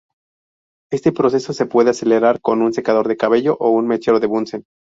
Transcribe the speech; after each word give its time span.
Este 0.91 1.11
proceso 1.11 1.53
se 1.53 1.67
puede 1.67 1.91
acelerar 1.91 2.41
con 2.41 2.63
un 2.63 2.73
secador 2.73 3.07
de 3.07 3.17
cabello 3.17 3.55
o 3.59 3.69
un 3.69 3.85
mechero 3.85 4.19
Bunsen. 4.27 4.65